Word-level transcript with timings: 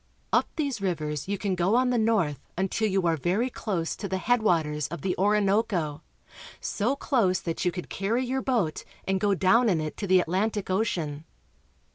Up 0.33 0.47
these 0.55 0.81
rivers 0.81 1.27
you 1.27 1.37
can 1.37 1.53
go 1.53 1.75
on 1.75 1.91
the 1.91 1.97
north 1.99 2.39
until 2.57 2.87
you 2.89 3.05
are 3.05 3.15
very 3.15 3.51
close 3.51 3.95
to 3.97 4.07
the 4.07 4.17
head 4.17 4.41
waters 4.41 4.87
of 4.87 5.03
the 5.03 5.15
Orinoco— 5.15 6.01
so 6.59 6.95
close 6.95 7.39
that 7.41 7.65
you 7.65 7.71
could 7.71 7.87
carry 7.87 8.25
your 8.25 8.41
boat 8.41 8.83
and 9.07 9.19
go 9.19 9.35
down 9.35 9.69
in 9.69 9.79
it 9.79 9.97
to 9.97 10.07
the 10.07 10.19
Atlantic 10.19 10.71
Ocean. 10.71 11.25